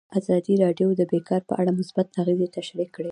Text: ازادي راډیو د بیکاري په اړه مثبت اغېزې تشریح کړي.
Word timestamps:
ازادي 0.19 0.53
راډیو 0.63 0.87
د 0.95 1.01
بیکاري 1.11 1.45
په 1.49 1.53
اړه 1.61 1.71
مثبت 1.79 2.07
اغېزې 2.21 2.47
تشریح 2.57 2.89
کړي. 2.95 3.09